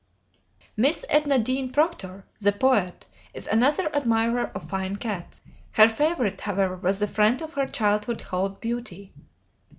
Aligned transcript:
Miss 0.75 1.05
Edna 1.09 1.37
Dean 1.37 1.71
Proctor, 1.71 2.25
the 2.39 2.51
poet, 2.51 3.05
is 3.35 3.45
another 3.45 3.95
admirer 3.95 4.45
of 4.55 4.67
fine 4.67 4.95
cats. 4.95 5.43
Her 5.73 5.87
favorite, 5.89 6.41
however, 6.41 6.75
was 6.77 6.97
the 6.97 7.05
friend 7.07 7.39
of 7.39 7.53
her 7.53 7.67
childhood 7.67 8.23
called 8.23 8.59
Beauty. 8.59 9.13